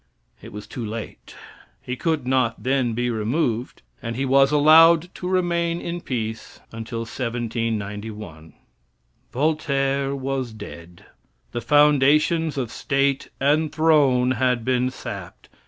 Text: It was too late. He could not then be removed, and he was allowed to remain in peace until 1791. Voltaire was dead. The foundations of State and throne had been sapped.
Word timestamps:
It 0.41 0.51
was 0.51 0.65
too 0.65 0.83
late. 0.83 1.35
He 1.79 1.95
could 1.95 2.25
not 2.25 2.63
then 2.63 2.93
be 2.93 3.11
removed, 3.11 3.83
and 4.01 4.15
he 4.15 4.25
was 4.25 4.51
allowed 4.51 5.13
to 5.13 5.27
remain 5.29 5.79
in 5.79 6.01
peace 6.01 6.59
until 6.71 7.01
1791. 7.01 8.53
Voltaire 9.31 10.15
was 10.15 10.53
dead. 10.53 11.05
The 11.51 11.61
foundations 11.61 12.57
of 12.57 12.71
State 12.71 13.29
and 13.39 13.71
throne 13.71 14.31
had 14.31 14.65
been 14.65 14.89
sapped. 14.89 15.49